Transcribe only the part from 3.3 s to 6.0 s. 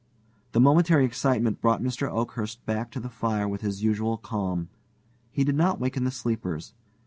with his usual calm. He did not